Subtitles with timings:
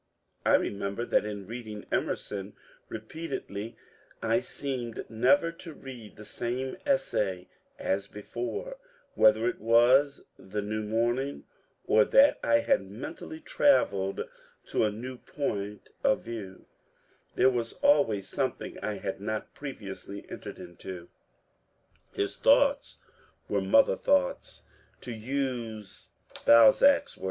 [0.47, 2.53] I remember that in reading Emerson
[2.89, 3.75] ^repeatedly
[4.19, 8.77] I seemed never to read the same essay as before:
[9.13, 11.43] whether it was the new morning,
[11.85, 14.23] or that I had mentally travelled
[14.69, 16.65] to a new point of view,
[17.35, 21.09] there was always something I had not previously entered into«
[22.11, 22.97] His thoughts
[23.47, 24.63] were mother thoughts,
[25.01, 26.09] to use
[26.43, 27.19] Balzac's won).